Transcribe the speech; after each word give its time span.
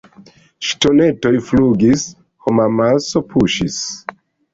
Ŝtonetoj 0.67 1.33
flugis; 1.49 2.05
homamaso 2.47 3.23
puŝis. 3.35 3.77